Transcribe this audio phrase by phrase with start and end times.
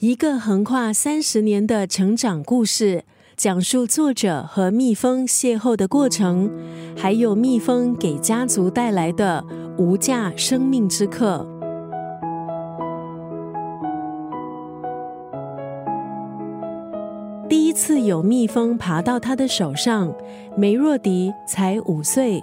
[0.00, 3.04] 一个横跨三十年的成长故事，
[3.36, 6.50] 讲述作者和蜜蜂邂逅的过程，
[6.96, 9.44] 还有蜜蜂给家族带来的
[9.76, 11.46] 无价生命之课。
[17.46, 20.10] 第一次有蜜蜂爬到他的手上，
[20.56, 22.42] 梅若迪才五岁。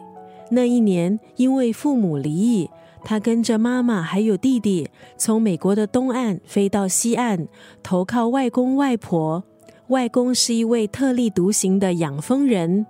[0.52, 2.70] 那一年，因为父母离异。
[3.04, 7.48] 他跟着妈妈还有弟弟，从美国的东岸飞到西岸，
[7.82, 9.44] 投靠外公外婆。
[9.88, 12.86] 外公是一位特立独行的养蜂人，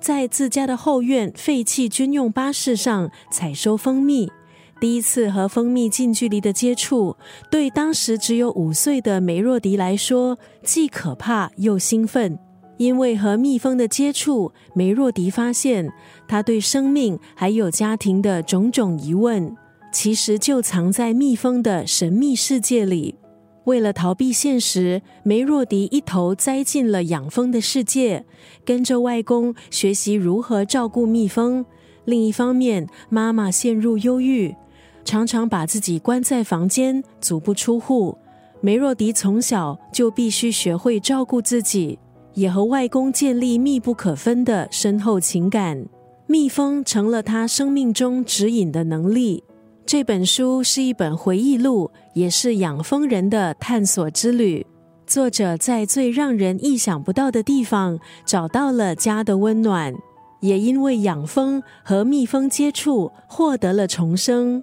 [0.00, 4.30] 在自家的后院废弃军用巴士上采收蜂蜜。
[4.80, 7.16] 第一次和蜂蜜近距离的接触，
[7.50, 12.38] 对当时只有五岁的梅若迪来说，既可怕又兴奋。
[12.78, 15.92] 因为和蜜蜂的接触，梅若迪发现，
[16.26, 19.54] 他对生命还有家庭的种种疑问，
[19.92, 23.16] 其实就藏在蜜蜂的神秘世界里。
[23.64, 28.24] 为了逃避现实，梅若迪一头栽进了养蜂的世界，
[28.64, 31.66] 跟着外公学习如何照顾蜜蜂。
[32.06, 34.54] 另一方面，妈妈陷入忧郁，
[35.04, 38.16] 常常把自己关在房间，足不出户。
[38.60, 41.98] 梅若迪从小就必须学会照顾自己。
[42.38, 45.84] 也和外公建立密不可分的深厚情感，
[46.28, 49.42] 蜜蜂成了他生命中指引的能力。
[49.84, 54.64] 这本书是一本回忆录，也是养蜂人的探索之旅。
[55.04, 59.92] 作者在最让人意想不到的地方找到了家的温暖，
[60.38, 64.62] 也因为养蜂和蜜蜂接触获得了重生。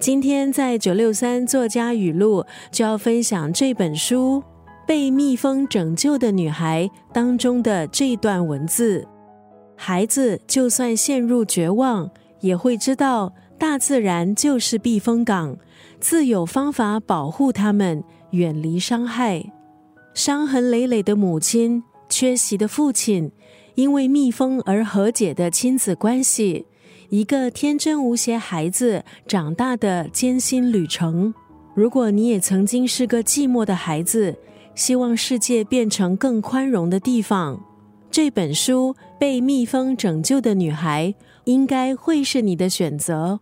[0.00, 4.42] 今天在九六三作家语录就要分享这本书。
[4.86, 9.06] 被蜜蜂拯救的女孩当中的这段文字：
[9.74, 12.08] 孩子就算陷入绝望，
[12.40, 15.56] 也会知道大自然就是避风港，
[15.98, 19.52] 自有方法保护他们远离伤害。
[20.14, 23.32] 伤痕累累的母亲，缺席的父亲，
[23.74, 26.64] 因为蜜蜂而和解的亲子关系，
[27.08, 31.34] 一个天真无邪孩子长大的艰辛旅程。
[31.74, 34.38] 如果你也曾经是个寂寞的孩子，
[34.76, 37.60] 希望世界变成更宽容的地方。
[38.10, 41.12] 这本书《被蜜蜂拯救的女孩》
[41.44, 43.40] 应该会是你的选择。